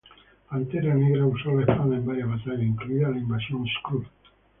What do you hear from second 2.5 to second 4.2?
incluida la invasión Skrull.